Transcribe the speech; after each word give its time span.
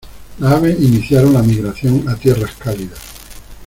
Las 0.39 0.53
aves 0.53 0.79
iniciaron 0.81 1.33
la 1.33 1.43
migración 1.43 2.09
a 2.09 2.15
tierras 2.15 2.55
cálidas. 2.55 2.99